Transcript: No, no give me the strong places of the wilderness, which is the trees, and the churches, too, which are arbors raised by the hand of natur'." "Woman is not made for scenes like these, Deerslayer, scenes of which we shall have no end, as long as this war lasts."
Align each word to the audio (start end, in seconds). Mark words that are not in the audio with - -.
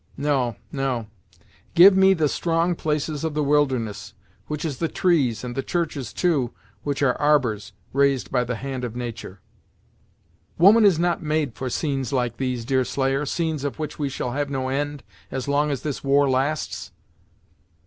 No, 0.17 0.55
no 0.71 1.05
give 1.75 1.95
me 1.95 2.15
the 2.15 2.27
strong 2.27 2.73
places 2.73 3.23
of 3.23 3.35
the 3.35 3.43
wilderness, 3.43 4.15
which 4.47 4.65
is 4.65 4.79
the 4.79 4.87
trees, 4.87 5.43
and 5.43 5.53
the 5.55 5.61
churches, 5.61 6.11
too, 6.11 6.55
which 6.81 7.03
are 7.03 7.13
arbors 7.21 7.73
raised 7.93 8.31
by 8.31 8.43
the 8.43 8.55
hand 8.55 8.83
of 8.83 8.95
natur'." 8.95 9.41
"Woman 10.57 10.85
is 10.85 10.97
not 10.97 11.21
made 11.21 11.53
for 11.53 11.69
scenes 11.69 12.11
like 12.11 12.37
these, 12.37 12.65
Deerslayer, 12.65 13.27
scenes 13.27 13.63
of 13.63 13.77
which 13.77 13.99
we 13.99 14.09
shall 14.09 14.31
have 14.31 14.49
no 14.49 14.69
end, 14.69 15.03
as 15.29 15.47
long 15.47 15.69
as 15.69 15.83
this 15.83 16.03
war 16.03 16.27
lasts." 16.27 16.91